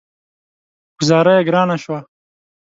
ګوذاره 0.99 1.33
يې 1.37 1.41
ګرانه 1.47 1.75
شوه. 1.83 1.99